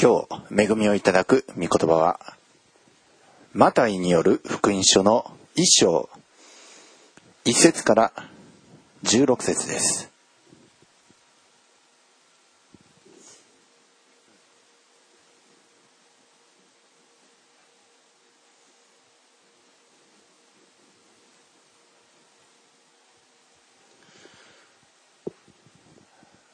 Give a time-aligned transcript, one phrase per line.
[0.00, 2.20] 今日恵みをいただく御言葉は
[3.52, 6.08] マタイによる福音書の一章。
[7.44, 8.12] 一節から
[9.02, 10.08] 十六節です。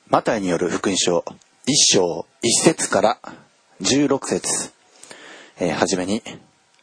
[0.08, 1.26] マタイによる福音書
[1.66, 3.18] 一章一節から
[3.80, 4.70] 十六節、
[5.59, 6.22] えー、はじめに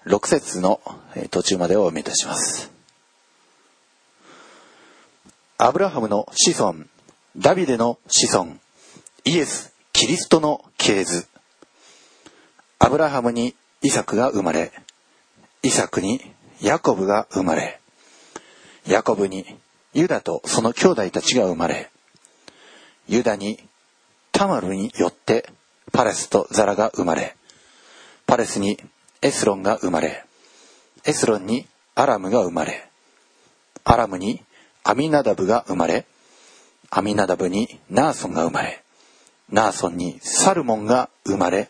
[0.06, 0.82] 六節の
[1.30, 2.72] 途中までをお読みいたします。
[5.60, 6.86] アブラハムの子孫、
[7.38, 8.56] ダビデの子孫、
[9.24, 11.28] イエス、キリストの系図。
[12.80, 13.54] アブラハムに
[13.84, 14.72] イサクが生まれ、
[15.62, 16.22] イサクに
[16.60, 17.80] ヤコブが生まれ、
[18.88, 19.46] ヤコブに
[19.94, 21.92] ユダとその兄弟たちが生まれ、
[23.08, 23.60] ユダに
[24.42, 25.48] タマルによって
[25.92, 27.36] パレスとザラが生まれ、
[28.26, 28.80] パレスに
[29.22, 30.26] エスロンが生まれ、
[31.06, 32.90] エスロンにアラムが生まれ、
[33.84, 34.42] アラムに
[34.84, 36.08] アミナダブが生まれ、
[36.90, 38.82] アミナダブにナーソンが生まれ、
[39.52, 41.70] ナーソンにサルモンが生まれ、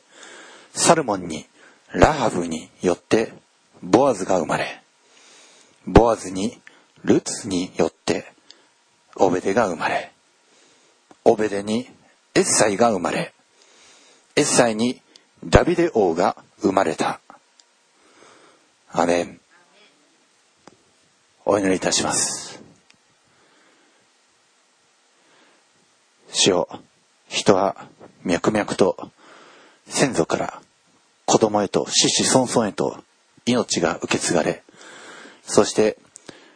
[0.73, 1.47] サルモンに
[1.91, 3.33] ラハブによって
[3.83, 4.81] ボアズが生まれ、
[5.87, 6.57] ボアズに
[7.03, 8.31] ルツによって
[9.17, 10.13] オベデが生まれ、
[11.25, 11.89] オベデに
[12.33, 13.33] エッサイが生まれ、
[14.35, 15.01] エッサイに
[15.43, 17.19] ダビデ王が生まれた。
[18.93, 19.39] アメン。
[21.45, 22.61] お祈りいたします。
[26.31, 26.69] 主よ、
[27.27, 27.87] 人は
[28.23, 29.11] 脈々と
[29.87, 30.61] 先祖から
[31.25, 33.03] 子供へと子子孫々へと
[33.45, 34.63] 命が受け継がれ、
[35.43, 35.97] そして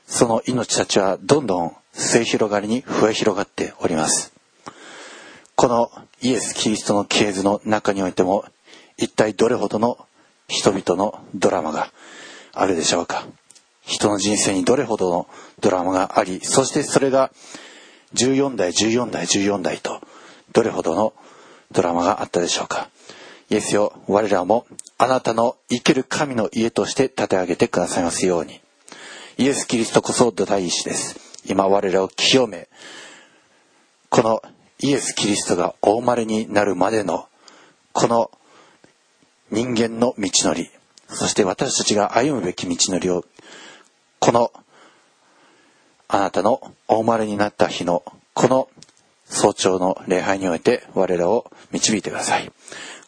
[0.07, 4.34] その命たちはどんどん末広がりに増え広がっております。
[5.55, 8.45] このイエス・キリストの系図の中においても
[8.97, 9.97] 一体どれほどの
[10.47, 11.91] 人々のドラマが
[12.53, 13.25] あるでしょうか。
[13.81, 15.27] 人の人生にどれほどの
[15.61, 17.31] ドラマがありそしてそれが
[18.15, 20.01] 14代14代14代と
[20.51, 21.13] どれほどの
[21.71, 22.89] ドラマがあったでしょうか。
[23.49, 24.65] イエスよ我らも
[24.97, 28.59] あなたの生ける神の家として立て上げてくださいますように。
[29.37, 31.19] イエス・キリストこそ土台石です。
[31.45, 32.67] 今我らを清め
[34.09, 34.41] この
[34.79, 37.27] イエス・キリストがお生まれになるまでの
[37.93, 38.31] この
[39.51, 40.69] 人間の道のり
[41.07, 43.23] そして私たちが歩むべき道のりを
[44.19, 44.51] この
[46.07, 48.03] あなたのお生まれになった日の
[48.33, 48.69] この
[49.25, 52.51] 早朝の礼拝において我らを導いてください。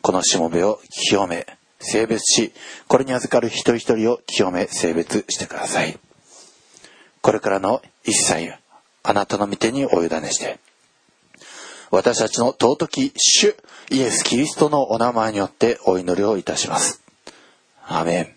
[0.02, 1.46] このしもべを清め
[1.80, 2.54] 性別し
[2.88, 5.98] これに預かる一人一人を清め性別してください。
[7.22, 8.54] これからの一切
[9.04, 10.60] あなたの御手にお委ねして
[11.90, 13.56] 私たちの尊き主
[13.90, 17.02] イエス・キリストのお名前によってお祈りをいたします。
[17.88, 18.36] アメン。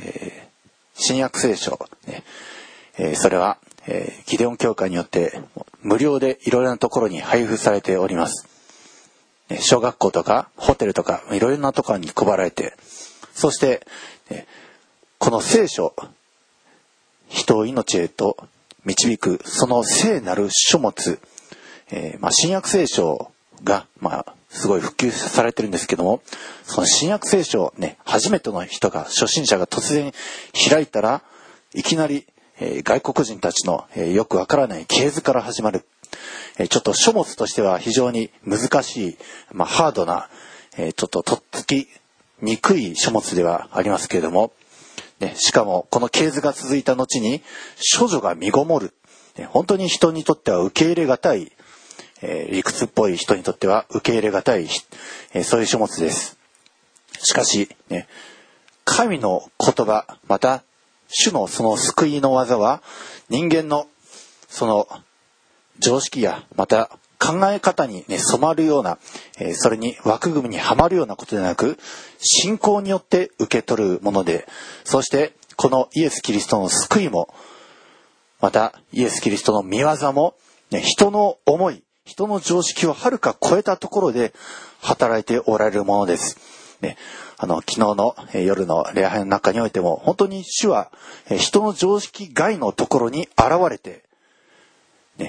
[0.00, 0.48] えー、
[0.94, 2.22] 新約聖書、ね
[2.98, 5.40] えー、それは、えー、ギデオン教会によって
[5.82, 8.46] 無料でいろいろなところに配布されております。
[9.60, 12.74] 小学校とかホテルとかいろいろなところに配られて、
[13.32, 13.86] そして、
[15.18, 15.94] この聖書、
[17.28, 18.36] 人を命へと
[18.88, 21.20] 導くその聖なる書物、
[21.90, 23.30] えー、まあ、新約聖書
[23.62, 26.22] が、まあ、すごい普及されてるんですけども
[26.64, 30.12] その新約聖書ね初めての人が初心者が突然
[30.70, 31.22] 開いたら
[31.74, 32.26] いきなり、
[32.60, 35.84] えー、外国人たちの、えー、よくわからない系図から始まる、
[36.58, 39.18] えちょっと書物としては非常に難しい、
[39.52, 40.30] まあ、ハードな、
[40.78, 41.88] えちょっととっつき
[42.40, 44.52] にくい書物ではありますけれども
[45.20, 47.42] ね、しかもこの系図が続いた後に
[47.98, 48.94] 処女が身ごもる、
[49.36, 51.52] ね、本当に人にとっては受け入れがたい、
[52.22, 54.68] えー、理屈っぽい人にとっては受け入れがたい、
[55.34, 56.38] えー、そういう書物です。
[57.20, 58.06] しかし、ね、
[58.84, 60.62] 神の言葉また
[61.08, 62.82] 主のその救いの技は
[63.28, 63.88] 人間の
[64.48, 64.88] その
[65.78, 68.98] 常識やまた考え方にね、染まるような、
[69.38, 71.78] え、それに枠組みにはまるようなことでなく、
[72.20, 74.46] 信仰によって受け取るもので、
[74.84, 77.34] そしてこのイエス・キリストの救いも、
[78.40, 80.34] またイエス・キリストの見業も、
[80.70, 84.32] ね、人の思い、人の常識をはるか超えたところで
[84.80, 86.38] 働いておられるものです。
[86.80, 86.96] ね、
[87.36, 90.92] あの、昨日の、夜の礼拝の中においても、本当に主は、
[91.36, 94.04] 人の常識外のところに現れて、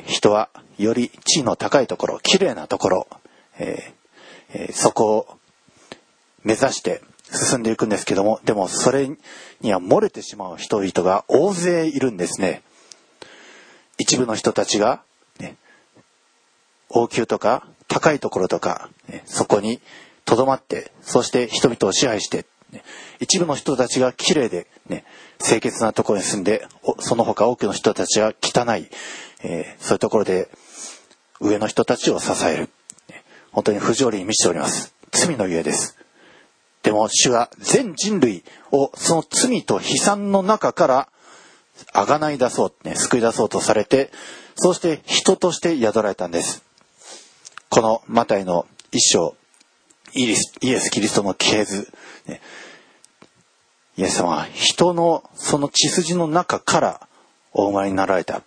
[0.05, 3.07] 人はより地位の高いところ、綺麗なところ、
[3.57, 5.27] えー、そこを
[6.43, 7.01] 目指して
[7.31, 9.09] 進んでいくんですけども、でもそれ
[9.61, 12.63] には漏れてしまう人々が大勢いるんですね。
[13.97, 15.01] 一部の人たちが、
[15.39, 15.57] ね、
[16.89, 19.81] 王宮とか高いところとか、ね、そこに
[20.25, 22.83] とどまって、そして人々を支配して、ね、
[23.19, 25.03] 一部の人たちが綺麗で、ね、
[25.39, 26.67] 清潔なところに住んで、
[26.99, 28.89] その他多くの人たちは汚い、
[29.41, 30.49] えー、そういうところで
[31.39, 32.69] 上の人たちを支える。
[33.51, 34.93] 本当に不条理に満ちております。
[35.11, 35.97] 罪のゆえです。
[36.83, 41.09] でも主は全人類をその罪と悲惨の中から
[41.93, 44.11] あがない出そう、ね、救い出そうとされて、
[44.55, 46.63] そして人として宿られたんです。
[47.69, 49.35] このマタイの一章、
[50.13, 51.91] イエス・キリストの系図、
[52.25, 52.41] ね、
[53.97, 57.07] イエス様は人のその血筋の中から
[57.51, 58.41] お生まれになられた。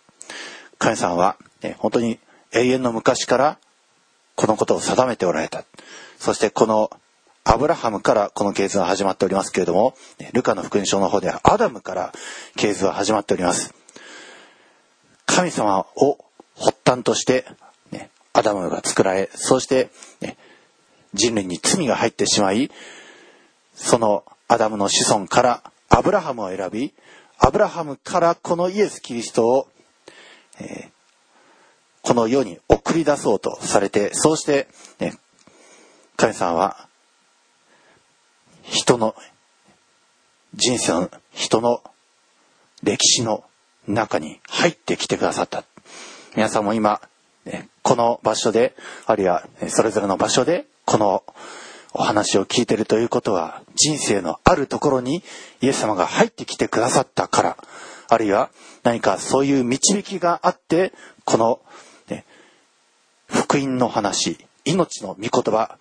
[0.82, 2.18] 神様は、ね、本当に
[2.50, 3.58] 永遠の昔から
[4.34, 5.62] このことを定めておられた。
[6.18, 6.90] そしてこの
[7.44, 9.94] アブラハムからこの系図は始まっておりますけれども、
[10.32, 12.12] ルカの福音書の方ではアダムから
[12.56, 13.72] 系図は始まっております。
[15.24, 16.18] 神様を
[16.58, 17.44] 発端として、
[17.92, 19.90] ね、アダムが作られ、そして、
[20.20, 20.36] ね、
[21.14, 22.72] 人類に罪が入ってしまい、
[23.76, 26.92] そのアダムの子孫からアブラハムを選び、
[27.38, 29.68] アブラハムからこのイエス・キリストを、
[30.60, 30.90] え、
[32.02, 34.68] この世に送り出そうとされて、そうして、
[34.98, 35.14] ね、
[36.16, 36.88] 神様は
[38.62, 39.14] 人の
[40.54, 41.82] 人生の人の
[42.82, 43.44] 歴史の
[43.88, 45.64] 中に入ってきてくださった。
[46.36, 47.00] 皆さんも今、
[47.44, 48.74] ね、この場所で、
[49.06, 51.24] あるいはそれぞれの場所で、この
[51.94, 55.22] お話を聞いてるということは、人生のあるところに
[55.60, 57.56] イエス様が入ってきてくださったから、
[58.12, 58.50] あるいは
[58.82, 60.92] 何かそういう導きがあって、
[61.24, 61.60] この、
[62.08, 62.24] ね、
[63.26, 65.78] 福音の話、命の御言葉、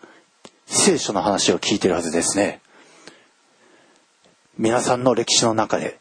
[0.65, 2.61] 聖書の話を聞いてるはずですね。
[4.57, 5.99] 皆さんの歴史の中で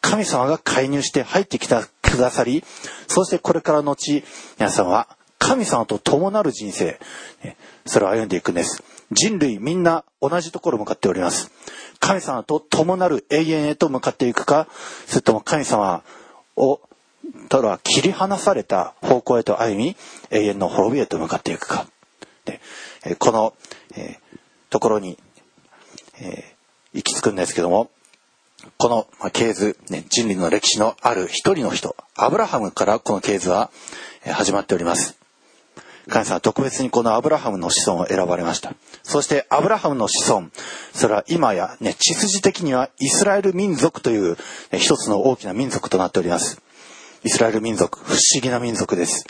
[0.00, 2.62] 神様が介入して入ってきたくださり
[3.08, 4.22] そしてこれからのち
[4.58, 5.15] 皆さんは
[5.46, 6.98] 神様と共なる人生。
[7.84, 8.82] それを歩んでいくんです。
[9.12, 11.52] 人類みんな同じところ向かっております。
[12.00, 14.66] 神様と共なる永遠へと向かっていくか。
[15.06, 16.02] それとも神様
[16.56, 16.80] を
[17.48, 19.96] とは切り離された方向へと歩み
[20.32, 21.86] 永遠の滅びへと向かっていくか。
[22.44, 22.60] で
[23.16, 23.54] この、
[23.94, 24.38] えー、
[24.68, 25.16] ところに、
[26.18, 27.88] えー、行き着くんですけども
[28.78, 33.70] この系図、ね、人類の歴史のある一人の人、アブラハムからこの系図は
[34.24, 35.25] 始まっております。
[36.08, 38.74] 神様は特別にこのアブラハムの子孫を選ばれました。
[39.02, 40.48] そしてアブラハムの子孫、
[40.92, 44.36] それは今やね、地筋的にはイスラエル民族という、
[44.70, 46.60] ね、一つの大きな民族となっております。
[47.24, 49.26] イスラエル民族、不思議な民族です。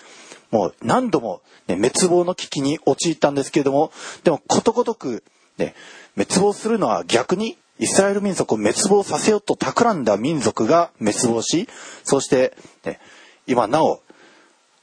[0.50, 3.90] もう何度も、ね、滅亡の危機に陥ったんですけれども、
[4.22, 5.24] でもことごとく、
[5.58, 5.74] ね、
[6.14, 11.68] 滅亡するのは逆にイスラエル民族を滅亡させようと企んだ民族が滅亡し、
[12.04, 13.00] そして、ね、
[13.46, 14.00] 今なお、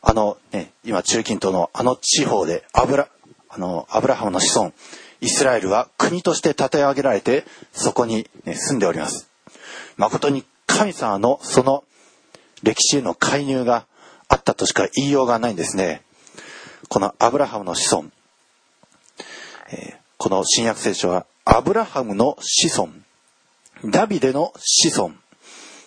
[0.05, 3.07] あの、ね、今中近東のあの地方でアブラ、
[3.47, 4.73] あの、アブラハムの子孫、
[5.21, 9.29] イスラエルは国として立て上げられて、そこに、ね、住んでおります。
[9.95, 11.85] 誠に神様のその
[12.63, 13.85] 歴史への介入が
[14.27, 16.01] あったとしか言いようがないんですね。
[16.89, 18.09] このアブラハムの子孫、
[19.71, 22.91] えー、この新約聖書はアブラハムの子孫、
[23.85, 25.13] ダビデの子孫、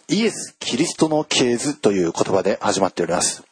[0.09, 3.43] イエス・キリストの系図という言葉で始まっております。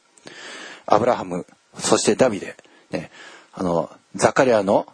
[0.87, 1.47] アブラハム、
[1.79, 2.57] そしてダビデ、
[2.91, 3.11] ね、
[3.53, 4.87] あの、ザカリアの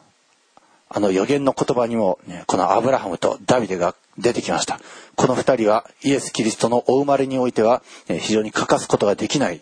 [0.92, 4.80] あの予言の言葉にも、ね、このアブラハムとダビデが出てきました。
[5.14, 9.60] この二人はイエス・キリストのお生まれにおいては、非常に欠かすことができない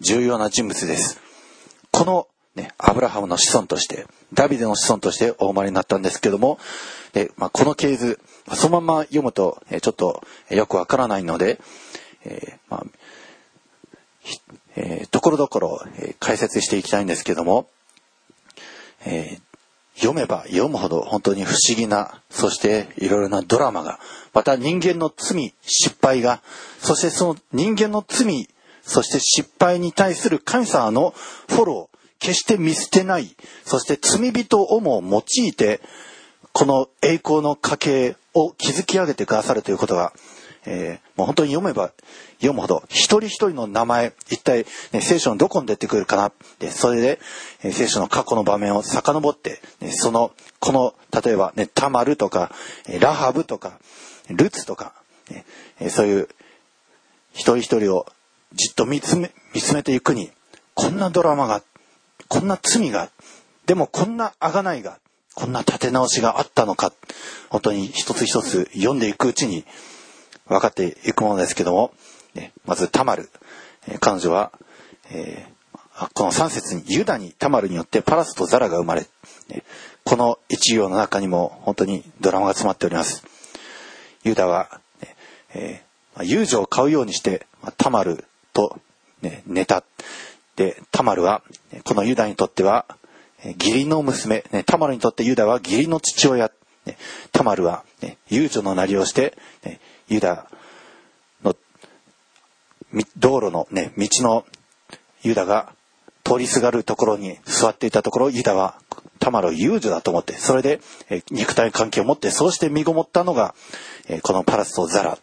[0.00, 1.20] 重要な人物です。
[1.92, 6.58] このね、アブラハムの子孫として、ダビデの子孫としてお生まれになったんですけども、
[7.36, 8.18] まあ、この系図、
[8.54, 11.60] そのまま読むと、ちょっとよくわからないので、
[12.24, 12.86] えー、まあ
[14.76, 17.68] えー、ところどころ、え解説していきたいんですけども、
[19.04, 19.40] えー、
[20.00, 23.98] 読めば読むほど本当に不思議な、そしていろいろなドラマが、
[24.32, 26.42] また人間の罪、失敗が、
[26.78, 28.48] そしてその人間の罪、
[28.82, 31.14] そして失敗に対する神様の
[31.48, 33.34] フォロー、決して見捨てない、
[33.64, 35.80] そして罪人をも用いて、
[36.52, 40.12] この栄光の家系を築き上げてくださるということが、
[40.66, 41.92] えー、もう本当に読めば
[42.34, 47.18] 読むほど、一人一人の名前、一体、ね、聖書のどこに出てくるかなで、それで、
[47.62, 52.52] えー、聖書の過去の場面を遡って、ね、その、この、例えばね、タマルとか、
[53.00, 53.78] ラハブとか、
[54.28, 54.92] ルツとか、
[55.30, 56.28] ね、そういう、
[57.32, 58.06] 一人一人を
[58.52, 60.30] じっと見つめ、見つめていくに、
[60.74, 61.62] こんなドラマが
[62.30, 63.10] こんな罪が、
[63.66, 64.98] でもこんな贖いが、
[65.34, 66.92] こんな立て直しがあったのか、
[67.48, 69.64] 本当に一つ一つ読んでいくうちに
[70.50, 71.92] 分かっていくものですけども、
[72.66, 73.30] まずタマル、
[73.88, 74.52] え彼女は、
[75.10, 79.06] えー、この3節にユダにタマルによってパラスとザラが生まれ、
[80.04, 83.24] この一行の中にも本当にドラマが詰まっております。
[84.24, 84.80] ユダは、
[85.54, 88.78] えー、遊女を買うようにして、タマルと、
[89.22, 89.84] ね、寝た。
[90.56, 91.42] で、タマルは、
[91.84, 92.86] このユダにとっては、
[93.44, 96.50] 義理の娘、ね、タマルにとってユダは義理の父親。
[96.86, 96.96] ね、
[97.32, 100.46] タマルは、ね、遊女のなりをして、ね、ユダ
[101.42, 101.56] の
[103.16, 104.44] 道路の、ね、道の
[105.22, 105.72] ユダが
[106.24, 108.74] 通りすがるところに座っていたところユダは
[109.20, 110.80] タマルを遊女だと思ってそれで、
[111.30, 113.54] 肉体関係を持ってそうして身ごもったのが、
[114.22, 115.18] このパラスとザラ。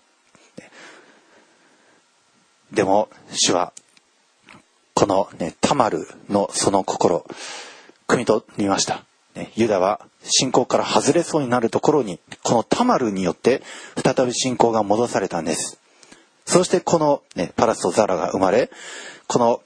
[2.72, 3.74] でも主は
[4.94, 7.26] この、ね、タマルのその心
[8.08, 9.04] 汲み取りました、
[9.56, 13.62] ユダは信仰から外れそうになるところにこのタマルによって
[14.04, 15.80] 再び信仰が戻されたんです。
[16.46, 18.70] そしてこの、ね、パラスとザラが生まれ
[19.28, 19.62] この、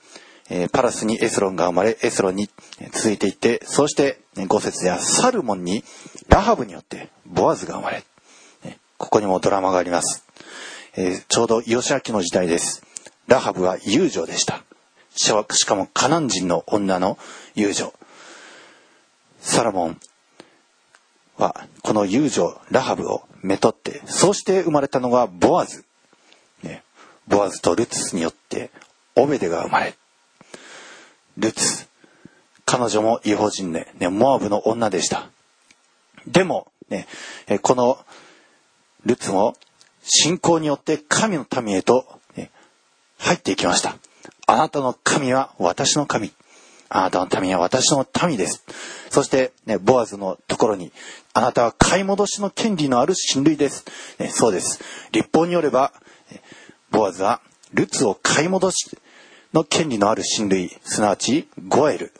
[0.50, 2.50] えー、パラスにエスロンが生まれエスロンに
[2.92, 5.84] 続いていってそして、ね、5節ではサルモンに
[6.28, 8.04] ラハブによってボアズが生まれ、
[8.66, 10.26] ね、ここにもドラマがあります、
[10.98, 12.84] えー、ちょうどヨシアキの時代です。
[13.28, 14.64] ラハブは遊女でした。
[15.16, 15.32] し
[15.66, 17.18] かもカナン人の女の
[17.56, 17.94] 遊女。
[19.42, 20.00] サラモン
[21.38, 25.84] はこの遊女ラハブをめとってそうして生まれたのがボアズ、
[26.64, 26.84] ね、
[27.28, 28.70] ボアズとルツによって
[29.16, 29.96] オベデが生まれ
[31.38, 31.88] ルツ
[32.66, 35.30] 彼女も違法人で、ね、モアブの女でした。
[36.26, 37.06] でも、ね、
[37.64, 37.98] この
[39.06, 39.58] ルツも
[40.04, 42.06] 信仰によって神の民へと、
[42.38, 42.50] ね、
[43.18, 43.98] 入っていきました。
[44.48, 46.32] あなたの神は私の神。
[46.94, 48.66] あなたの民は私の民です。
[49.10, 50.92] そして、ね、ボアズのところに、
[51.34, 53.86] あなたは買い戻しの権利のある親類です。
[54.20, 54.82] ね、そうです。
[55.14, 55.94] 立法によれば、
[56.92, 57.40] ボアズは、
[57.74, 58.98] ルツを買い戻し
[59.54, 62.12] の権利のある親類、すなわち、ゴエル。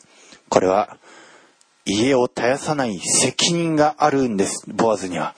[0.48, 0.96] これは、
[1.84, 5.34] 家を絶やさない責任があるんです、ボアズには。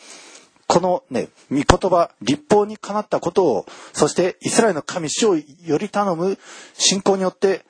[0.69, 6.39] このね、御言葉、立法にかなったことを、そしてイスラエルの神主をより頼む
[6.75, 7.65] 信仰によって、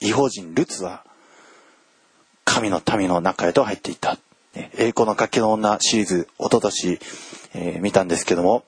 [0.00, 1.04] 違法人ルツは
[2.50, 4.18] 神の民の中へと入っていった。
[4.54, 6.98] 栄光の崖の女シリーズ、おととし、
[7.54, 8.64] え、見たんですけども、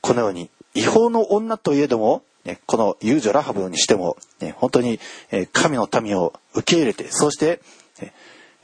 [0.00, 4.98] このように、違法の女といえども、ね、この遊女ラハブにしても、ね、本当に、
[5.30, 7.60] え、神の民を受け入れて、そして、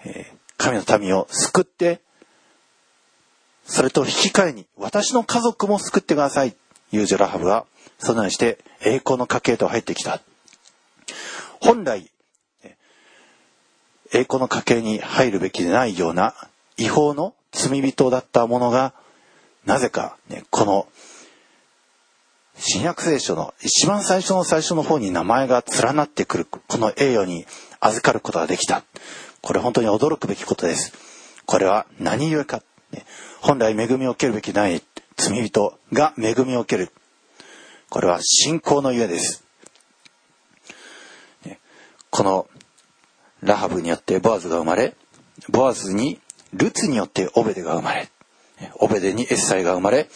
[0.02, 2.00] え、神の民を救って、
[3.66, 6.56] それと引き換えに、私の家族も救ってください。
[6.90, 7.66] 遊女ラハブは、
[7.98, 10.22] そのようにして栄光の家系と入ってきた。
[11.60, 12.10] 本来、
[14.12, 16.34] 栄光の家系に入るべきでないような
[16.76, 18.94] 違法の罪人だったものが、
[19.64, 20.88] なぜか、ね、この、
[22.56, 27.46] 新約聖書の一番最初の最初の方に名前が連なってくる、この栄誉に
[27.80, 28.82] 預かることができた。
[29.42, 30.92] これ本当に驚くべきことです。
[31.46, 32.62] これは何故か。
[32.90, 33.04] ね、
[33.40, 34.82] 本来恵みを受けるべきない
[35.16, 36.90] 罪人が恵みを受ける。
[37.90, 39.44] これは信仰のゆえです。
[42.10, 42.48] この
[43.42, 44.94] ラハブによってボアズが生まれ、
[45.48, 46.20] ボアズに
[46.52, 48.08] ルツによってオベデが生まれ、
[48.80, 50.08] オベデにエッサイが生まれ、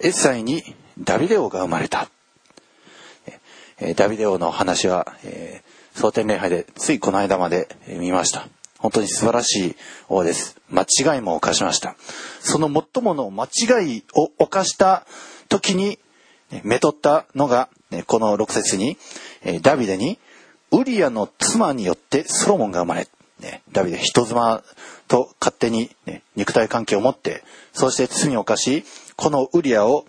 [0.00, 0.62] エッサイに
[0.98, 2.08] ダビデ王が生まれた。
[3.96, 8.48] ダビデ王の話は、えー、蒼天礼拝でついこの間まで見ました。
[8.78, 9.76] 本当に素晴らしい
[10.08, 10.56] 王です。
[10.70, 11.96] 間違いも犯しました。
[12.40, 15.06] その最もの間違いを犯した
[15.48, 15.98] 時に、
[16.62, 17.68] めとったのが、
[18.06, 18.96] この6節に、
[19.62, 20.18] ダビデに
[20.76, 23.08] ウリアの妻によってソロモンが生まれ、
[23.40, 24.62] ね、ダビデ人妻
[25.08, 27.42] と勝手に、ね、肉体関係を持って
[27.72, 28.84] そして罪を犯し
[29.16, 30.04] このウリアを、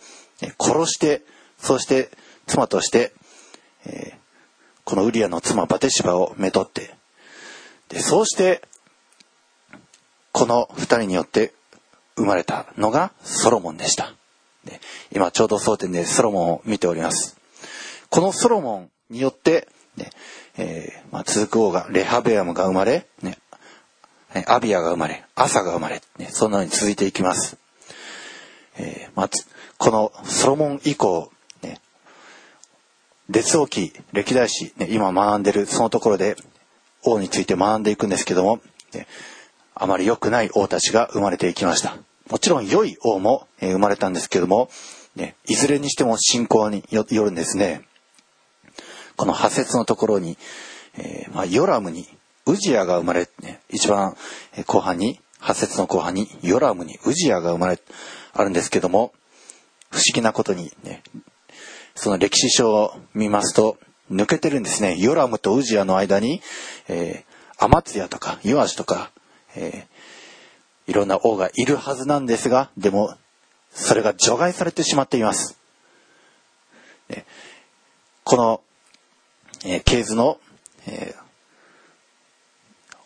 [0.59, 1.21] 殺して
[1.57, 2.09] そして
[2.45, 3.13] 妻として、
[3.85, 4.15] えー、
[4.83, 6.93] このウリアの妻バテシバをめとって
[7.89, 8.61] でそうして
[10.31, 11.53] この2人によって
[12.17, 14.13] 生まれたのがソロモンでした。
[15.11, 17.37] 今ちょうど争点でソロモンを見ております。
[18.09, 19.67] このソロモンによって、
[20.57, 23.37] えー、まあ、続く王がレハベアムが生まれ、ね、
[24.47, 27.57] アビアが生まれ、アサが生まれ、ね、そんなように続いていきます。
[28.77, 29.29] えー、まあ、
[29.77, 31.31] このソロモン以降、
[31.63, 31.79] ね、
[33.29, 36.35] 列王記、歴代史、ね、今学んでるそのところで
[37.03, 38.59] 王について学んでいくんですけども、
[38.93, 39.07] ね、
[39.75, 41.97] あまり良くない王たちが生まれていきました。
[42.29, 44.69] もちろん良い王も、えー、生まれたんですけども、
[45.15, 47.83] ね、いずれにしても信仰によるんですね。
[49.17, 50.37] この破節のところに、
[50.97, 52.07] えー、まあ、ヨラムに
[52.45, 54.15] ウジアが生まれ、ね、一番
[54.65, 57.79] 後半に、破節の後半にヨラムにウジアが生まれ、
[58.33, 59.11] あるんですけども、
[59.89, 61.03] 不思議なことにね、
[61.95, 63.77] その歴史書を見ますと、
[64.11, 64.95] 抜けてるんですね。
[64.97, 66.41] ヨラムとウジアの間に、
[66.87, 69.11] えー、アマツヤとか、ヨアシとか、
[69.55, 73.15] えー、いろんな王がいるはずなんですが、でも、
[73.71, 75.57] それが除外されてしまっています。
[77.09, 77.25] ね、
[78.23, 78.61] この、
[79.65, 80.39] えー、系図の、
[80.87, 81.27] えー、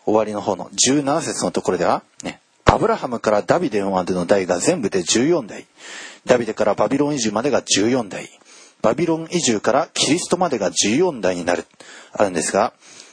[0.04, 5.66] 終わりの方の17節のところでは、ね、アブラハムからダビデまでの代が全部で14代。
[6.24, 8.28] ダビデからバビロン移住までが14代。
[8.80, 11.64] バビロン移住からキリストまでが14代になる、
[12.12, 12.72] あるんですが、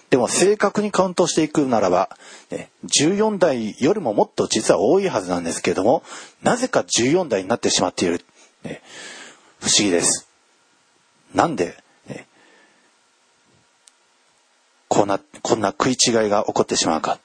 [0.10, 2.10] でも正確にカウントしていくならば、
[2.50, 6.04] ね、14代よりももっと実は多いはずなんですけれども、
[6.42, 8.26] なぜか14代になってしまっている。
[8.64, 8.82] ね、
[9.60, 10.28] 不思議です。
[11.36, 11.78] なんで、
[12.08, 12.28] ね、
[14.90, 17.20] こんな、こんな食い違いが起こってしまうか。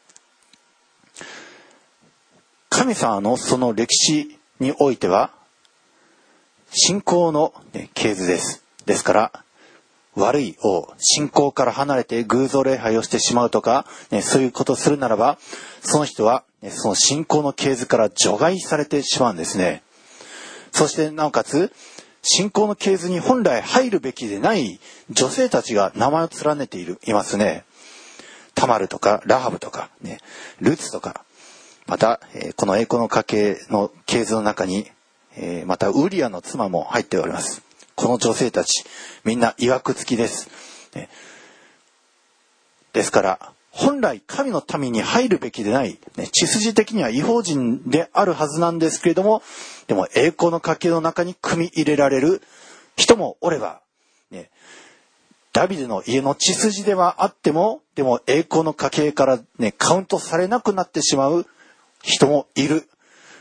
[2.69, 5.31] 神様のその歴史においては、
[6.71, 8.63] 信仰の、ね、系図です。
[8.85, 9.45] ですから、
[10.15, 15.39] 悪い王、信仰から離れて偶像礼拝をしてしまうとか、ね、そういうことをするならば、
[15.83, 19.83] その人は、ね、その信仰の系図から除外されてしまうんですね。
[20.71, 21.73] そして、なおかつ、
[22.25, 27.65] 信仰の系図に本来入るべきでない女性たちが名前を連ねている、いますね。
[28.55, 30.19] タマルとか、ラハブとか、ね、
[30.61, 31.25] ルツとか、
[31.87, 34.91] また、えこの栄光の家系の系図の中に、
[35.37, 37.63] えまたウリアの妻も入っております。
[37.95, 38.85] この女性たち、
[39.25, 40.49] みんな曰く付きです。
[40.95, 41.11] ね、
[42.95, 49.43] ですから、本来神の民に入るべきでない、ね、血筋的には違法人であるはずなんですけれども、
[49.89, 52.41] でも栄光の家系の中に組み入れられる
[52.97, 53.81] 人もおれば、
[54.31, 54.49] ね、
[55.53, 61.45] ダビデの家の血筋ではあっても、でも栄光の家系からね、カウントされなくなってしまう
[62.01, 62.89] 人もいる。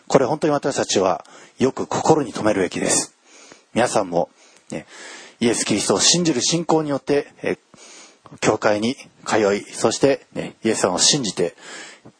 [0.07, 1.23] これ本当に私たちは
[1.59, 3.15] よく心に留めるべきです。
[3.75, 4.29] 皆さんも、
[4.71, 4.87] ね、
[5.39, 7.57] イエス・キリストを信じる信仰によって、え
[8.41, 11.55] 教会に通い、そして、ね、イエス様を信じて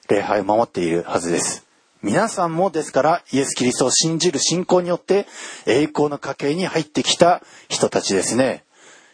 [0.10, 1.66] 礼拝を守っているはずです。
[2.02, 5.26] 皆さんもですからイエス・キリストを信じる信仰によって
[5.66, 8.66] 栄光の家系に入ってきた人たちですね。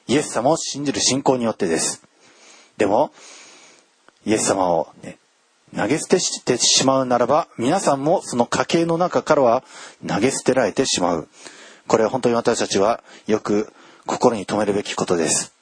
[0.07, 2.03] イエス様を信じる信仰によってです。
[2.77, 3.11] でも、
[4.25, 5.19] イエス様を、ね、
[5.75, 9.63] 投げ捨てしてしまうならば、皆さんもその家系の中からは
[10.07, 11.27] 投げ捨てられてしまう。
[11.87, 13.71] これは本当に私たちはよく
[14.07, 15.58] 心に留めるべきことです。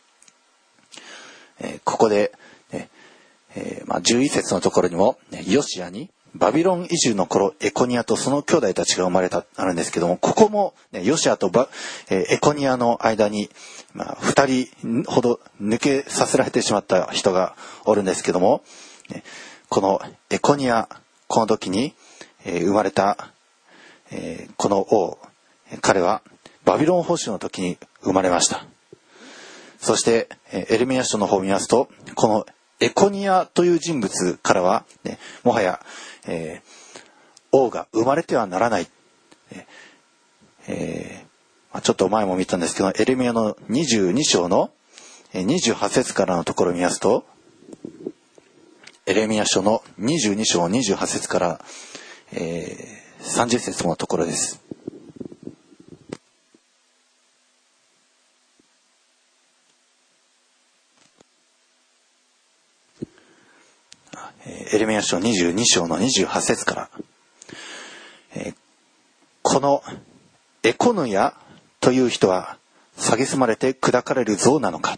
[1.59, 2.31] え、ここで、
[2.71, 2.89] ね
[3.55, 5.17] えー、まあ、11節のところにも、
[5.47, 11.69] ヨシアにバビロン移住の頃、エコニアとその兄弟たちが生まれた、あるんですけども、ここも、ね、ヨシアとバ、
[12.09, 13.49] え、エコニアの間に、
[13.93, 18.63] まあ、二人ほど抜けさせられてしまった人がおるんですけども、
[19.09, 19.23] ね
[19.69, 20.87] このエコニア、
[21.27, 21.93] この時に、
[22.45, 23.31] え、生まれた、
[24.11, 25.17] え、この王、
[25.81, 26.21] 彼は
[26.63, 28.65] バビロン保守の時に生まれました。
[29.79, 32.45] そして、エルミア書の方を見ますと、この
[32.79, 35.79] エコニアという人物からは、ね、もはや、
[36.27, 36.97] えー、
[37.51, 38.87] 王が生まれてはならない。
[40.69, 44.71] えー、ちょっと前も見たんですけど、エルミアの22章の
[45.33, 47.25] 28節からのところを見ますと、
[49.05, 51.61] エレミア書の22章28節から、
[52.33, 54.61] えー、30節のところです。
[64.71, 66.89] エレミア書22章の28節から、
[68.35, 68.55] えー、
[69.41, 69.81] この
[70.63, 71.33] エコヌヤ
[71.79, 72.57] という人は
[72.97, 74.97] 蔑まれて砕かれる像なのか。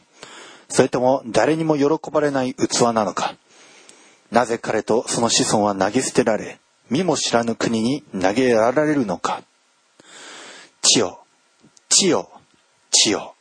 [0.70, 3.36] それとも誰にも喜ばれない器なのか。
[4.32, 9.44] なぜ彼とその子孫は投げ捨てられ、身も知らぬ国に投げやられるのか。
[10.82, 11.20] 地よ、
[11.90, 12.30] 地よ、
[12.92, 13.36] 地よ、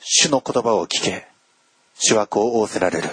[0.00, 1.26] 主の言葉を聞け、
[1.94, 3.08] 主はこう仰せられる。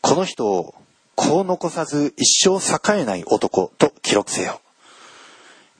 [0.00, 0.74] この人を
[1.16, 2.58] こう残さず一生
[2.96, 4.60] 栄えない男と記録せよ。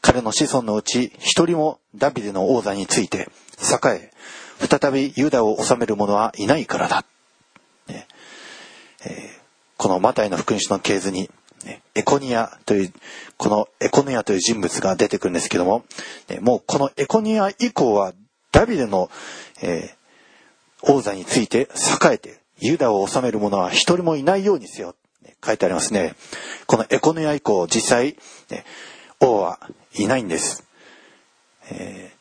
[0.01, 3.29] 彼の子孫のうち一人もダビデの王座について
[3.61, 4.11] 栄え、
[4.59, 7.05] 再びユダを治める者はいないからだ。
[9.77, 11.31] このマタイの福音書の系図に、
[11.95, 12.93] エコニアという、
[13.37, 15.85] このエコニアという人物が出てくるんですけども、
[16.41, 18.15] もうこのエコニア以降は
[18.53, 19.11] ダビデの、
[19.63, 21.69] えー、王座について
[22.11, 24.95] 栄えて、ユダを治める者は一人もいないようにせよ。
[25.47, 26.15] 書いてありますね。
[26.67, 28.17] このエコニア以降、実際、
[29.21, 29.59] 王は
[29.95, 30.65] いないんです。
[31.71, 32.17] えー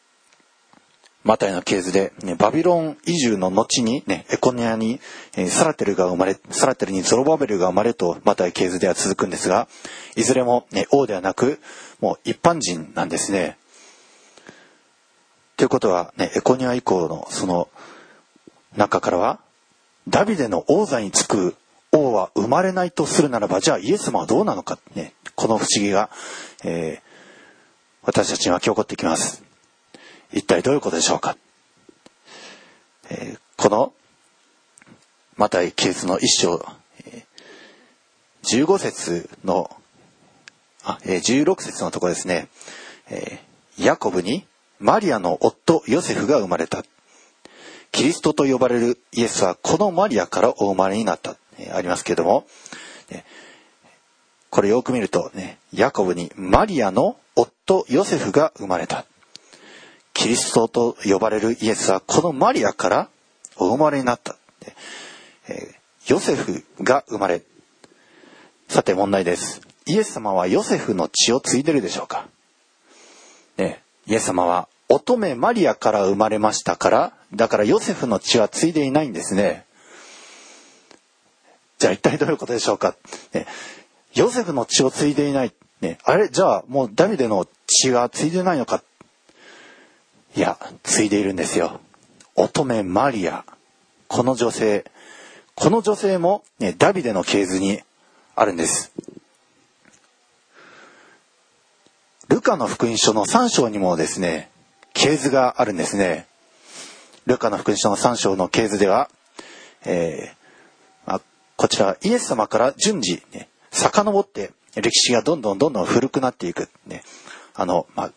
[1.26, 5.00] マタイの系図で、ね、バビロン移住の後に、ね、エコニアに、
[5.36, 9.68] え、サラテルが生まれ、サラテルにゾロバベルが生まれと、マタイ系図では続くんですが、
[10.16, 11.60] いずれも、ね、王ではなく、
[12.00, 13.58] もう一般人なんですね。
[15.58, 17.70] ということは、ね、エコニア以降の、その、
[18.78, 19.40] 中からは、
[20.08, 21.56] ダビデの王座につく
[22.16, 26.10] は生まれないとするならば、じゃあイエス様はどうなのか、ね、この不思議が、
[26.64, 27.06] えー、
[28.04, 29.44] 私たちには起こってきます。
[30.32, 31.38] 一体どういうことでしょうか、
[33.10, 33.94] えー、この、
[35.38, 36.66] マタイ記述の一章、
[37.06, 39.76] えー、15節の、
[40.84, 42.48] あ、えー、16節のところですね、
[43.10, 44.46] えー、ヤコブに
[44.80, 46.84] マリアの夫ヨセフが生まれた。
[47.92, 51.36] キリストと呼ばれるイエスはこのマリアからお生まれになった。
[51.58, 52.46] え、ありますけれども、
[53.10, 53.26] ね、
[54.50, 59.06] これよく見るとね、ヤコブにマリアの夫ヨセフが生まれた。
[60.14, 63.10] キリストと呼ばれるイエスはこのマリアから
[63.58, 64.36] お生まれになった。
[65.48, 65.76] え、
[66.08, 67.42] ヨセフが生まれ。
[68.68, 69.62] さて問題です。
[69.86, 72.28] イエス様はヨセフの血を継いでるでしょうか
[73.58, 79.66] ね、イエス様は乙女マリアから生まれましたから、だからヨセフの血は継いでいないんですね。
[81.78, 82.96] じゃあ一体どういうことでしょうか、
[83.34, 83.46] ね、
[84.14, 85.54] ヨセフの血を継いでいない。
[85.82, 86.30] ね、あれ？
[86.30, 88.82] じゃあもうダビデの血が継いでないのか？
[90.36, 91.80] いや、継いでいるんですよ。
[92.36, 93.46] 乙女マリア。
[94.08, 94.86] この女性。
[95.56, 97.82] この女性も、ね、ダビデの系図に
[98.36, 98.92] あるんです。
[102.28, 104.50] ルカの福音書の3章にもですね、
[104.94, 106.28] 系図があるんですね。
[107.26, 109.10] ルカの福音書の3章の系図では、
[109.86, 111.22] えーまあ、
[111.56, 116.70] こちらイエス様から順次、ね、遡って歴史がどんどんどんどん古くなっていく。
[116.86, 117.04] ね、
[117.54, 118.12] あの、まあ、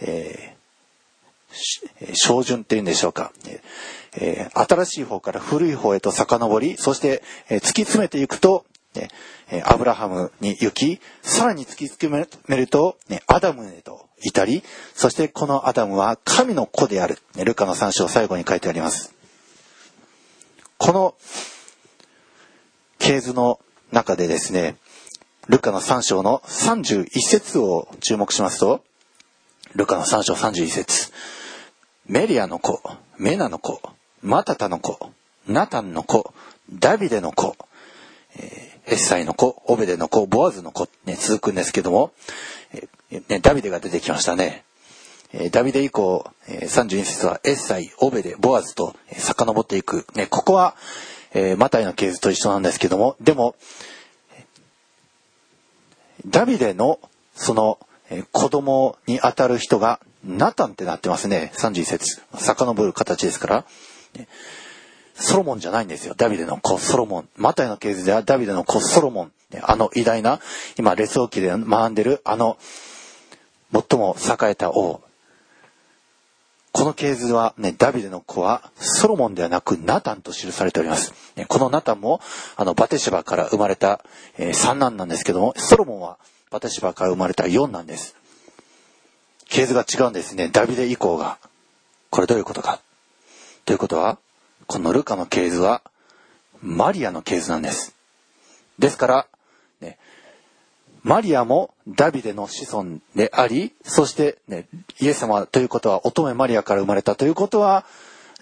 [0.00, 3.32] えー、照準っていうんでしょうか。
[4.14, 9.08] えー、新しい方から古い方へと遡り、そして、えー、突き詰めていくと、ね、
[9.64, 14.62] アブラハムに行き、さらに突き詰めると、ね、アダムへと至り、
[14.94, 17.18] そしてこのアダムは神の子である。
[17.36, 19.14] ルカの3章最後に書いてあります。
[20.78, 21.14] この
[22.98, 24.76] 系図の中でですね、
[25.48, 28.82] ルカの3章の31節を注目しますと、
[29.74, 31.12] ルカの3章31節
[32.06, 32.82] メリアの子、
[33.18, 33.80] メナの子、
[34.22, 35.10] マタタの子、
[35.46, 36.32] ナタンの子、
[36.72, 37.56] ダビデの子、
[38.36, 42.12] えーエッサイの子、オベデの子、ボアズの子、ね、続くんですけども、
[43.28, 44.64] ね、ダビデが出てきましたね。
[45.34, 50.06] えダビデ以降、え32節はエッサイ、オベデ、ボアズと、え遡っていく。
[50.14, 50.74] ね、ここは、
[51.34, 53.54] えマタイの系図と一緒なんですけども、でも、
[56.26, 57.00] ダビデの
[57.34, 57.78] その、
[58.10, 61.50] え子供にあたる人がナタンってなってますね。
[61.56, 62.20] 31節。
[62.34, 63.64] 遡る形ですから。
[65.14, 66.14] ソロモンじゃないんですよ。
[66.16, 67.28] ダビデの子ソロモン。
[67.36, 69.32] マタイの系図ではダビデの子ソロモン。
[69.62, 70.40] あの偉大な、
[70.78, 72.56] 今、列王記で学んでる、あの、
[73.72, 75.00] 最も栄えた王。
[76.72, 81.12] この系図はね、ダビデの子はソロモンではなくナタンと記されております。
[81.48, 82.20] このナタンも、
[82.56, 84.02] あの、バテシバから生まれた、
[84.38, 86.18] え、三男なんですけども、ソロモンは
[86.50, 88.16] バテシバから生まれた四男です。
[89.48, 90.48] 系図が違うんですね。
[90.48, 91.38] ダビデ以降が。
[92.08, 92.80] これどういうことか。
[93.66, 94.18] ということは、
[94.66, 95.82] このルカの系図は、
[96.62, 97.94] マリアの系図なんです。
[98.78, 99.26] ですから、
[101.02, 104.68] マリアもダビデの子孫であり、そして、ね、
[105.00, 107.84] イエス様ということは乙女マリアから生まれたということは、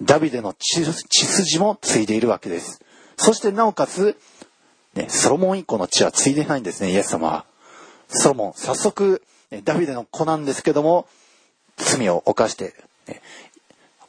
[0.02, 2.82] ダビデの血筋も継いでいるわけです。
[3.16, 4.18] そしてなおかつ、
[4.94, 7.44] ね、ソロモン以降の血は継いでないんですね、イエス様は。
[8.08, 9.22] ソロモン、早速、
[9.64, 11.06] ダビデの子なんですけども、
[11.76, 12.74] 罪を犯して、
[13.06, 13.22] ね、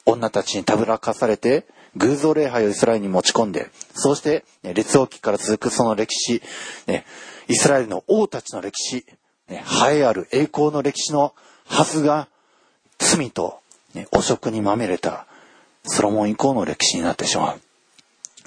[0.05, 6.41] 女たちにたぶらかされて、偶像礼拝をイスラエルに持ち込んで、そして、ね、列王記から続くその歴史、
[6.87, 7.05] ね、
[7.51, 9.05] イスラエルの王たちの歴史、
[9.49, 11.33] ね、栄えある栄光の歴史の
[11.67, 12.29] はずが、
[12.97, 13.59] 罪と、
[14.11, 15.25] 汚職にまみれた
[15.83, 17.59] ソロモン以降の歴史になってしまう。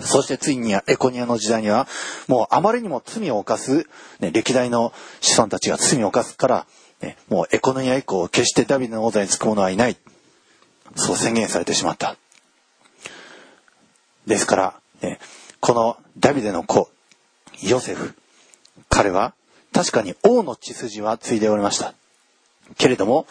[0.00, 1.86] そしてついにエコニアの時代には、
[2.28, 3.86] もうあまりにも罪を犯す、
[4.20, 6.66] ね、歴代の子孫たちが罪を犯すから、
[7.02, 9.98] ね、もうエコニア以降、決してダビデの王座につく者はいない。
[10.96, 12.16] そう宣言されてしまった。
[14.26, 15.20] ですから、ね、
[15.60, 16.88] このダビデの子、
[17.62, 18.14] ヨセフ、
[18.88, 19.34] 彼は
[19.72, 21.94] 確かに王の血筋は継いでおりました。
[22.78, 23.26] けれども、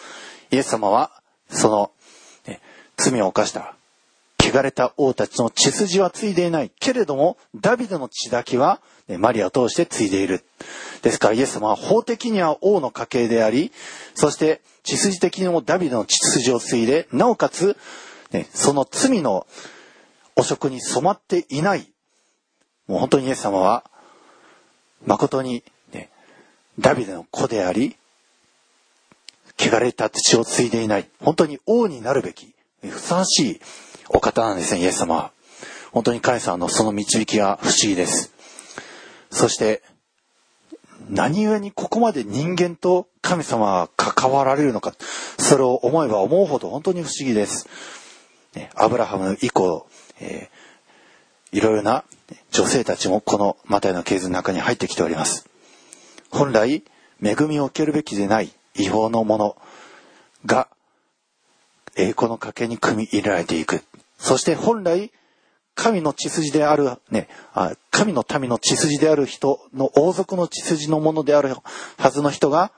[0.52, 1.12] イエス様は、
[1.50, 1.92] その、
[2.46, 2.60] ね、
[2.98, 3.76] 罪を犯した、
[4.40, 6.72] 汚れた王たちの血筋は継いでいない。
[6.80, 10.44] けれども、ダビデの血だけは、ね、マリアを通して継いでいる。
[11.02, 13.72] ですからイエス様は法的には王の家系であり、
[14.16, 17.78] そして血筋的にもダビデの血筋を継いで、なおかつ、
[18.32, 19.48] ね、その罪の
[20.36, 21.88] 汚職に染まっていない。
[22.88, 23.86] もう本当にイエス様は、
[25.06, 26.10] 誠に、ね、
[26.80, 27.96] ダビデの子であり、
[29.58, 31.10] 汚れた土を継いでいない。
[31.20, 33.62] 本当に王になるべき、ふさわしい
[34.10, 35.32] お方なんですね、イエス様は。
[35.92, 38.34] 本当に神様のその導きが不思議です。
[39.30, 39.82] そして、
[41.10, 44.94] 何故にここまで人間と神様は関わられるのか、
[45.38, 47.68] それを思えば思うほど本当に不思議です。
[48.76, 49.88] アブラハム以降、
[50.20, 52.04] えー、いろいろな
[52.52, 55.48] 女性たちもこのマタイの系図の中に入ってきております。
[56.30, 56.84] 本来、
[57.22, 59.58] 恵みを受けるべきでない違法のもの
[60.46, 60.68] が
[61.96, 63.84] 栄光の賭けに組み入れられていく。
[64.18, 65.12] そして本来、
[65.76, 71.56] 神の血筋である、ね、あ神の民の血筋である人の王族の血筋のものである
[71.98, 72.72] はずの人が、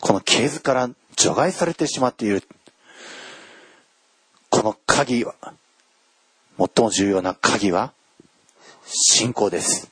[0.00, 2.42] この系図から除外されてしまっている。
[4.50, 5.34] この鍵は、
[6.58, 7.92] 最も重要な鍵は、
[8.90, 9.90] 信仰です。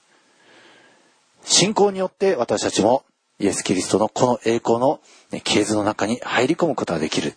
[1.44, 3.04] 信仰によって私たちも
[3.38, 5.00] イエス・キリストのこの栄光の、
[5.44, 7.35] 系図の中に入り込むことができる。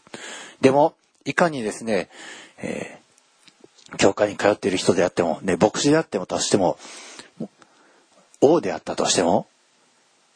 [0.61, 0.93] でも、
[1.25, 2.09] いかにですね、
[2.57, 6.77] えー、教会に通っている人であっても、ね、牧師であってもとしても、
[8.39, 9.47] 王であったとしても、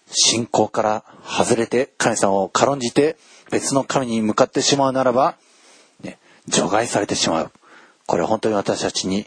[0.07, 3.15] 信仰から外れて神様を軽んじて
[3.49, 5.37] 別の神に向かってしまうならば、
[6.03, 7.51] ね、除外されてしまう。
[8.05, 9.25] これ本当に私たちに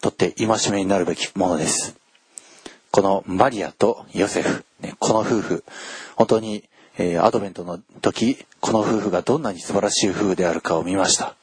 [0.00, 1.96] とって戒めになるべきものです。
[2.90, 5.64] このマリアとヨセフ、ね、この夫婦、
[6.16, 6.64] 本当に、
[6.98, 11.34] えー、アドベントの時、この夫婦がどんなに素晴らしい夫婦であるかを見ました。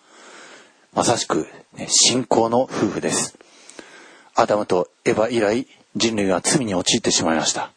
[0.94, 3.38] まさしく、ね、信仰の夫婦です。
[4.36, 7.72] アダムとエヴァ以来、人類は罪に陥ってしまいました。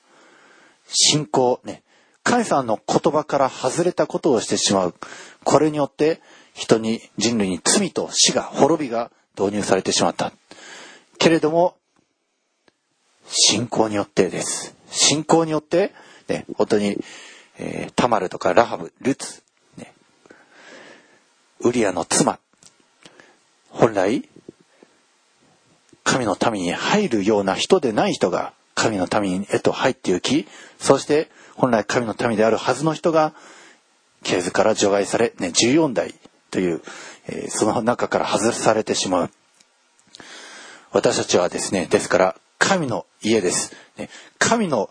[0.88, 1.82] 信仰、ね、
[2.22, 4.94] 神様の言葉から外れたことをしてしまう。
[5.44, 6.20] これによって、
[6.54, 10.32] 人に、人類に罪と死が、滅びが導入されてしまった。
[11.18, 11.76] けれども、
[13.28, 14.74] 信仰によってです。
[14.88, 15.92] 信仰によって、
[16.28, 16.98] ね、本当に、
[17.58, 19.42] えー、タマルとかラハブ、ルツ、
[19.76, 19.92] ね、
[21.60, 22.38] ウリアの妻、
[23.70, 24.28] 本来、
[26.04, 30.46] 神の民に入るような人でない人が神の民へと入って行き、
[30.78, 33.34] そして本来神の民であるはずの人が、
[34.22, 36.14] 系図から除外され、ね、14代
[36.50, 36.82] という、
[37.26, 39.30] えー、その中から外されてしまう。
[40.96, 43.76] 私たちはですね、ですから、神の家です。
[43.98, 44.88] ね、神の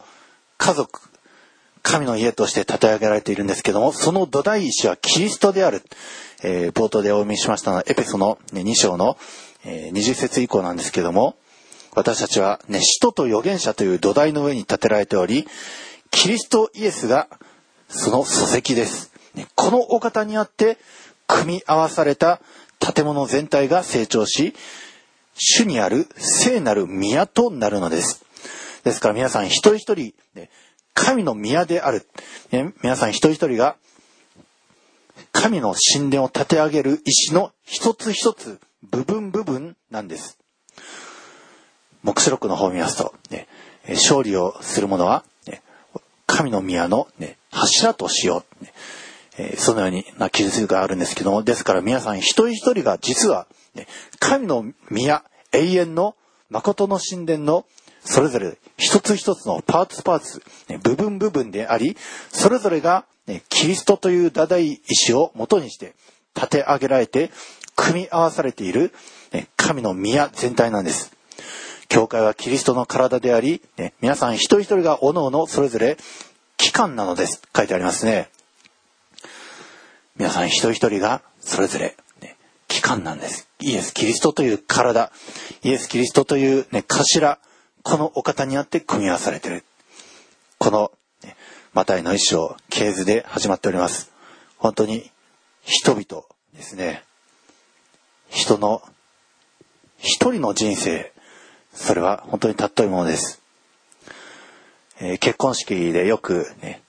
[0.60, 1.02] 家族、
[1.82, 5.82] 神の家として称え上げられているんですけども、その土台石はキリストである。
[6.44, 9.18] えー、冒頭でお読みしましたのは、エペソの、ね、2章の、
[9.66, 11.38] え、20節以降なんですけども、
[11.96, 15.48] 私たちは、ね、使徒と預言者という土台の上に建てられており、
[16.12, 17.28] キリストイエスが
[17.90, 19.12] その礎石です。
[19.56, 20.78] このお方にあって、
[21.26, 22.42] 組み合わされた
[22.78, 24.54] 建物全体が成長し、
[25.38, 28.26] 主にある聖なる宮となるのです。
[28.84, 30.50] ですから皆さん一人一人、ね、
[30.94, 32.08] 神の宮である、
[32.52, 33.76] ね、皆さん一人一人が
[35.32, 40.38] 神の神殿を建て上げる石の一つ一つ部分部分なんです。
[42.04, 43.48] 目視録の方を見ますと、ね、
[43.90, 45.62] 勝利をする者は、ね、
[46.28, 48.74] 神の宮の、ね、柱としよう、ね
[49.58, 53.48] そのような記述があるんですけども、ですから皆さん一人一人が実は
[54.20, 56.16] 神の宮、永遠の
[56.50, 57.66] 誠の神殿の
[58.04, 60.44] それぞれ一つ一つのパーツパーツ、
[60.84, 61.98] 部分部分であり、
[62.30, 63.06] それぞれが
[63.50, 65.96] キリストというダダイ石を元にして
[66.36, 67.32] 立て上げられて
[67.76, 68.94] 組み合わされている
[69.58, 71.12] 神の宮全体なんです。
[71.90, 73.62] 教会はキリストの体であり、
[74.02, 75.98] 皆さん一人一人が各々それぞれ
[76.58, 77.42] 機関なのです。
[77.56, 78.30] 書いてありますね。
[80.18, 82.38] 皆さん一人一人がそれぞれね
[82.70, 83.50] 機関なんです。
[83.60, 85.12] イエス・キリストという体、
[85.64, 87.38] イエス・キリストという、ね、頭、
[87.84, 89.64] このお方にあって組み合わされてる。
[90.58, 90.92] この、
[91.24, 91.36] ね、
[91.74, 94.12] マタイの一章、系図で始まっております。
[94.58, 95.12] 本当に、
[95.64, 96.24] 人々
[96.54, 97.04] ですね。
[98.30, 98.82] 人の、
[99.98, 101.12] 一人の人生、
[101.74, 103.42] それは本当に尊いものです。
[105.00, 106.82] えー、結婚式でよく、ね、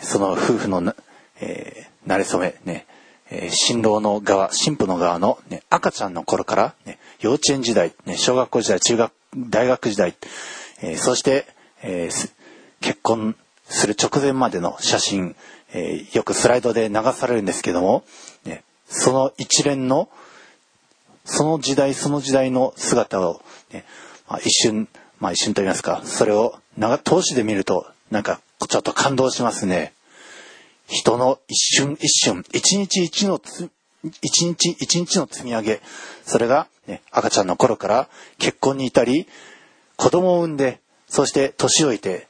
[0.00, 0.94] その夫婦の、
[1.40, 2.86] えー、慣れ初め、ね、
[3.30, 10.14] えー、新郎の側、新婦の側の、ね、赤ちゃんの頃から、ね、幼稚園時代、ね、小学校時代、中学、大学時代、
[10.82, 11.46] えー、そして、
[11.82, 12.30] えー、
[12.80, 13.36] 結婚
[13.68, 15.36] する直前までの写真、
[15.74, 18.04] えよくスライドで流されるんですけども、
[18.44, 20.08] ね、その一連の、
[21.24, 23.42] その時代その時代の姿を、
[23.72, 23.84] ね
[24.28, 24.88] まあ、一瞬、
[25.18, 29.92] まあ一瞬と言いますか、それを長通しで見ると、なんかちょっと感動しますね。
[30.86, 33.40] 人の一瞬一瞬、一日一の
[34.22, 35.80] 一日一日の積み上げ、
[36.24, 39.26] それが、ね、赤ちゃんの頃から結婚に至り、
[39.96, 42.28] 子供を産んで、そして年老いて、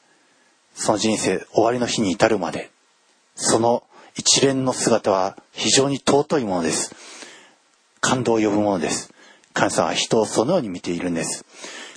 [0.75, 2.71] その人生終わりの日に至るまで、
[3.35, 3.83] その
[4.15, 6.95] 一連の姿は非常に尊いものです。
[8.01, 9.13] 感動を呼ぶものです。
[9.53, 11.45] 神様は人をそのように見ているんです。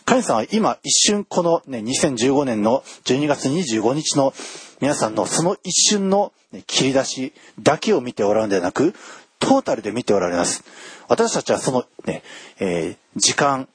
[0.09, 4.33] 神様は今一瞬このね、2015年の12月25日の
[4.81, 6.33] 皆さんのその一瞬の、
[6.65, 8.95] 切り出しだけを見ておられるのではなく、
[9.37, 10.63] トータルで見ておられます。
[11.09, 12.23] 私たちはそのね、
[12.59, 13.67] えー、時間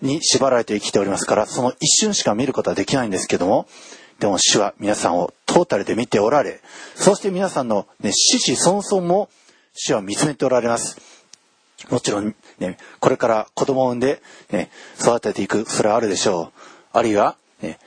[0.00, 3.66] に縛られて生きておりますから、その一瞬しか見ることはできないんですけども、
[4.18, 6.62] でも主は皆さんをトータルで見ておられ、
[6.94, 9.28] そして皆さんの、ね、死死孫々も
[9.74, 10.96] 主は見つめておられます。
[11.90, 16.60] もちろん、ね、これから子供を産んで、ね、育てていく、それはあるでしょう。
[16.92, 17.78] あるいは、ね、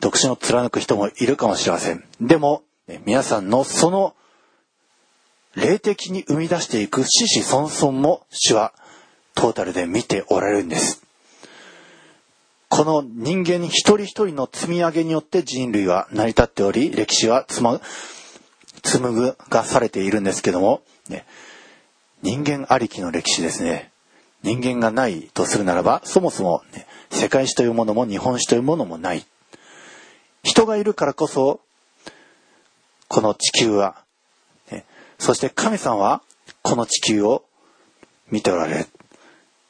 [0.00, 2.04] 独身を貫く人もいるかもしれません。
[2.20, 4.14] でも、ね、皆さんのその、
[5.54, 8.72] 霊的に生み出していく死死孫々も主は
[9.34, 11.02] トータルで見ておられるんです。
[12.68, 17.80] この人間一人一人の積み上げによって人類は成り立っており、歴史はつま、
[18.82, 21.26] 紡ぐがされているんですけども、ね、
[22.22, 23.90] 人間ありきの歴史ですね。
[24.42, 29.24] 人間がないとするならば、そもそも、ね、世界史というものも日本史というものもない。
[30.42, 31.60] 人がいるからこそ、
[33.08, 33.96] この地球は、
[34.70, 34.84] ね、
[35.18, 36.22] そして神様は
[36.62, 37.44] この地球を
[38.30, 38.86] 見ておられる。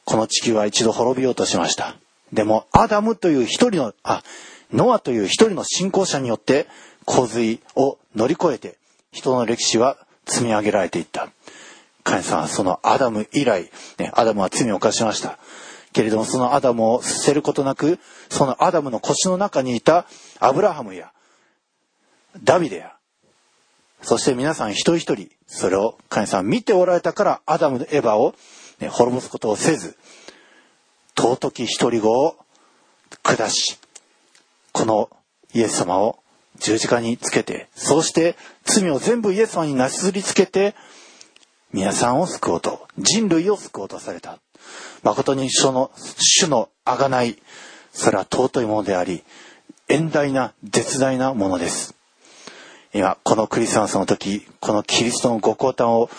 [0.04, 1.96] この地球は一度滅びようとしました。
[2.32, 4.22] でも、アダムという一人の、あ、
[4.72, 6.66] ノアという一人の信仰者によって
[7.04, 8.76] 洪水を乗り越えて
[9.12, 11.28] 人の歴史は積み上げられていった。
[12.04, 15.38] 神様はそのアダム以来、ね、アダムは罪を犯しました。
[15.92, 20.06] けれどもそのアダムを捨てることなく、そのアダムの腰の中にいた
[20.40, 21.12] アブラハムや
[22.42, 22.92] ダビデや、
[24.00, 28.34] そして皆さん一人一人、それを神様見ておられたからアダムとエヴァを、
[28.80, 29.96] ね、滅ぼすことをせず、
[31.16, 32.36] 尊き一人子を
[33.22, 33.78] 下し、
[34.72, 35.10] この
[35.54, 36.18] イエス様を
[36.58, 40.74] 十字架につけて、そうして罪を全部イエス様になすりつけて、
[41.72, 44.38] 皆さんを救おうと、人類を救おうとされた。
[45.02, 47.42] 誠にその主の贖い、
[47.92, 49.24] それは尊いものであり、
[49.88, 51.94] 遠大な絶大なものです。
[52.94, 56.10] 今、このクリスマスの時、このキリストのご降誕を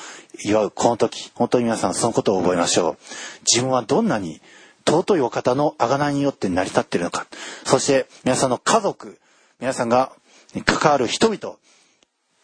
[0.44, 2.98] 祝うこの時、本当に皆さんそのことを覚えましょう。
[3.42, 4.42] 自分はどんなに
[4.88, 7.28] 尊いお方の贖いによって成り立っているのか。
[7.64, 9.20] そして皆さんの家族、
[9.60, 10.14] 皆さんが
[10.66, 11.58] 関わる人々、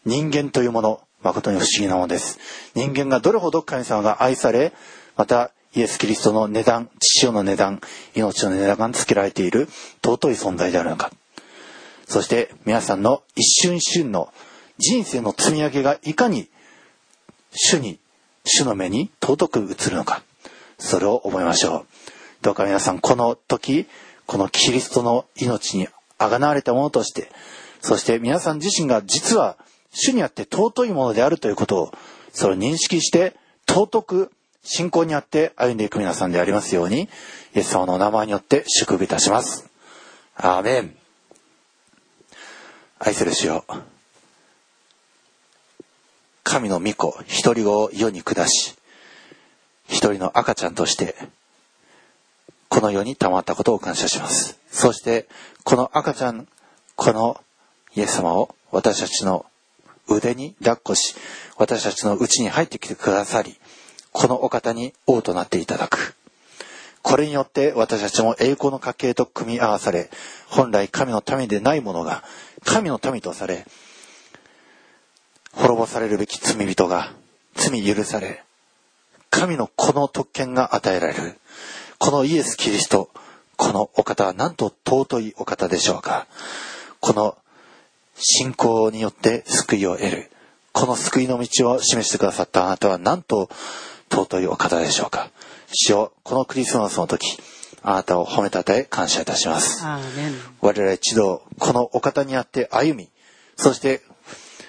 [0.05, 2.39] 人間というもの、誠に不思議なものです。
[2.75, 4.73] 人間がどれほど神様が愛され、
[5.15, 7.81] またイエス・キリストの値段、父親の値段、
[8.15, 9.67] 命の値段がつけられている
[10.03, 11.11] 尊い存在であるのか。
[12.07, 14.33] そして皆さんの一瞬一瞬の
[14.79, 16.49] 人生の積み上げがいかに
[17.51, 17.99] 主に、
[18.45, 20.23] 主の目に尊く映るのか。
[20.77, 21.85] それを覚えましょう。
[22.41, 23.85] どうか皆さんこの時、
[24.25, 27.29] このキリストの命にあがなわれたものとして、
[27.81, 29.57] そして皆さん自身が実は
[29.91, 31.91] 主にあって尊いものであるということを、
[32.31, 33.35] それを認識して、
[33.67, 34.31] 尊く
[34.63, 37.09] 信仰にあって歩んでいく皆さんでありますように、
[37.55, 39.69] イエス様のお名前によって祝福いたします。
[40.35, 40.95] アーメン。
[42.99, 43.65] 愛する主よ。
[46.43, 48.75] 神の御子、一人子を世に下し、
[49.87, 51.15] 一人の赤ちゃんとして、
[52.69, 54.59] この世に溜まったことを感謝します。
[54.71, 55.27] そして、
[55.63, 56.47] この赤ちゃん、
[56.95, 57.39] この
[57.95, 59.45] イエス様を私たちの
[60.09, 61.15] 腕に抱っこし、
[61.57, 63.57] 私たちの内に入ってきてくださり、
[64.11, 66.15] このお方に王となっていただく。
[67.01, 70.09] これによって私たちも栄光の家系と組み合わされ、
[70.47, 72.23] 本来神の民でないものが
[72.65, 73.65] 神の民とされ、
[75.53, 77.13] 滅ぼされるべき罪人が
[77.55, 78.43] 罪許され、
[79.29, 81.39] 神のこの特権が与えられる。
[81.97, 83.09] このイエス・キリスト、
[83.57, 86.27] このお方はなんと尊いお方でしょうか。
[86.99, 87.37] この
[88.19, 90.31] 信仰によって救いを得る。
[90.71, 93.49] この救いの道を示してくださったあなたはなんと
[94.11, 95.31] 尊いお方でしょうか。
[95.71, 97.39] 主よ、このクリスマスの時、
[97.81, 99.83] あなたを褒めたたえ感謝いたします。
[100.61, 103.09] 我々一度、このお方にあって歩み、
[103.55, 104.01] そして、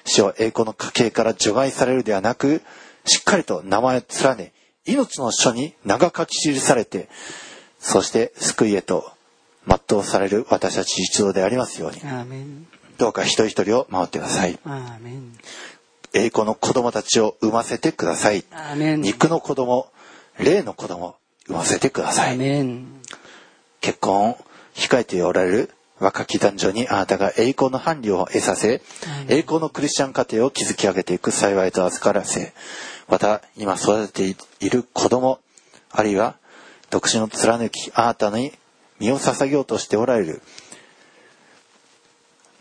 [0.04, 2.62] 主は栄光の家系から除外されるではなく、
[3.04, 4.52] しっかりと名前を連ね、
[4.86, 7.08] 命の書に長書き記されて、
[7.78, 9.10] そして救いへと
[9.66, 12.00] 全うされる私たち一同でありますように。
[13.00, 14.58] どうか一人一人を守ってください。
[16.12, 18.44] 栄光の子供たちを産ませてください。
[18.98, 19.90] 肉の子供、
[20.38, 22.38] 霊の子供、産ませてください。
[23.80, 24.38] 結婚を
[24.74, 28.82] 控えておられる若き男女にあなたが栄光の伴侶を得させ、
[29.28, 32.52] 栄光のクリスチャン家庭を築き上げていく幸いと預からせ、
[33.08, 35.40] また今育てている子供、
[35.90, 36.36] あるいは
[36.90, 38.52] 独身を貫きあなたに
[38.98, 40.42] 身を捧げようとしておられる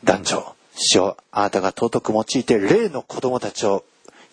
[0.03, 3.83] 男女、主をあなたが尊く用いて霊の子供たちを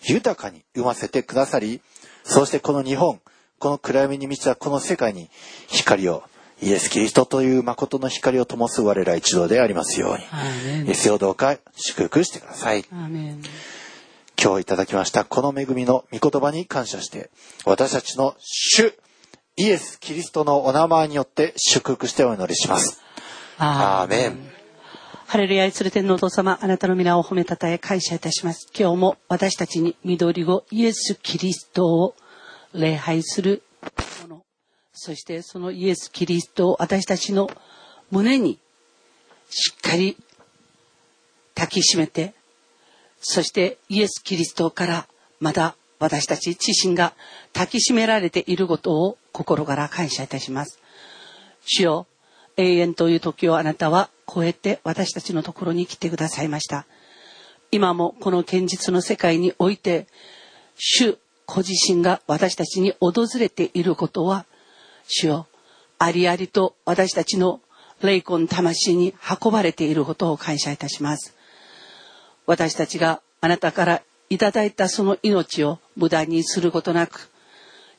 [0.03, 1.81] 豊かに産ませてくださり、
[2.23, 3.19] そしてこの日本、
[3.59, 5.29] この暗闇に満ちたこの世界に
[5.67, 6.23] 光を
[6.61, 10.87] イエス・キリストという誠の光を灯す我ら一同でありますように。
[10.87, 12.85] イエスをどうか祝福してください。
[14.39, 17.29] 今日いただきましたこの恵みの御言葉に感謝して、
[17.65, 18.93] 私たちの主、
[19.55, 23.01] イエス・キリストのお名前によって祝福してお祈りします。
[23.57, 24.56] アーメン。
[25.29, 28.69] ハレルヤ愛する天皇父様、あなたの皆を褒めたたえ感謝いたします。
[28.73, 32.15] 今日も私たちに緑子イエス・キリストを
[32.73, 33.61] 礼拝する
[34.21, 34.41] 者、
[34.93, 37.51] そしてそのイエス・キリストを私たちの
[38.09, 38.57] 胸に
[39.49, 40.15] しっかり
[41.55, 42.33] 抱きしめて、
[43.19, 45.07] そしてイエス・キリストから
[45.41, 47.11] まだ私たち自身が
[47.51, 50.79] 抱きしめられていることを心から感謝いたします。
[51.65, 52.07] 主よ、
[52.55, 56.85] 永遠という時をあなたは超えて私たちのところに来てくださいました。
[57.71, 60.07] 今もこの現実の世界において、
[60.75, 64.45] 主ご自身が私たちに訪れていることは、
[65.07, 65.47] 主よ、
[65.97, 67.61] ありありと私たちの
[68.01, 71.33] 霊魂魂に運ばれていることを感謝いたします。
[72.45, 77.29] 私たちがあなたからいただいたその命を無駄にすることなく、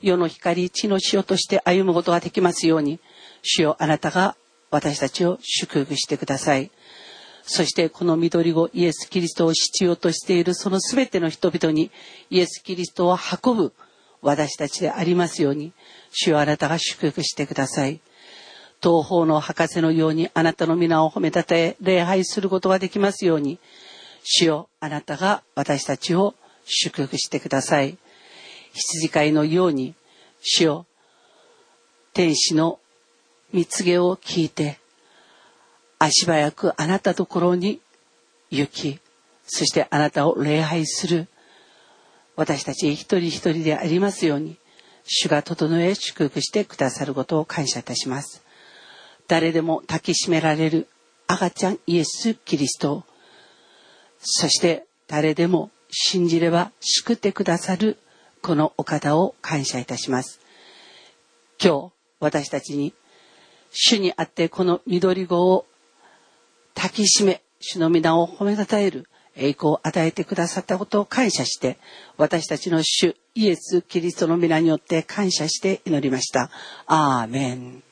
[0.01, 3.01] 世の光、地の塩として歩むことができますように、
[3.43, 4.37] 主よあなたが
[4.71, 6.71] 私たちを祝福してください。
[7.43, 11.91] そしてこの緑子イエス・キリストを必要としているその全ての人々に
[12.29, 13.73] イエス・キリストを運ぶ
[14.21, 15.73] 私たちでありますように、
[16.11, 18.01] 主よあなたが祝福してください。
[18.83, 23.59] 東方の博士のようにあなたの皆を褒めたたえ礼拝することができますように、
[24.23, 27.97] 主よあなたが私たちを祝福してください。
[28.73, 29.95] 羊飼いのように、
[30.43, 30.87] 主よ
[32.13, 32.79] 天使の
[33.53, 34.79] 蜜毛を聞いて、
[35.99, 37.81] 足早くあなたところに
[38.51, 39.01] 行き、
[39.47, 41.29] そしてあなたを礼拝する
[42.39, 44.59] 私たち一人一人でありますように、
[45.03, 48.45] 主が整え祝福してくださることを感謝いたします。
[49.27, 50.87] 誰でも抱きしめられる
[51.27, 53.05] 赤ちゃんイエス・キリスト、
[54.21, 57.99] そして誰でも信じれば救ってくださる
[58.41, 60.41] このお方を感謝いたします。
[61.61, 62.95] 今日私たちに
[63.81, 65.65] 主にあってこの緑子を
[66.75, 71.79] 抱きしめ、主の皆を褒めたたえる栄光を与えてくださったことを感謝して、
[72.17, 76.51] 私たちの主イエス・キリストの皆によって感謝して祈りました。
[76.87, 77.88] アーメン。